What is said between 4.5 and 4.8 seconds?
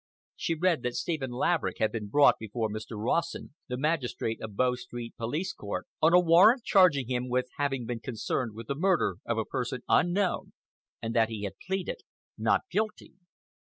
Bow